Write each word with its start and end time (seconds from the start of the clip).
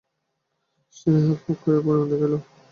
সে 0.95 1.09
হাত 1.17 1.39
ফাক 1.43 1.57
করিয়া 1.61 1.81
পরিমাণ 1.85 2.07
দেখাইল। 2.11 2.33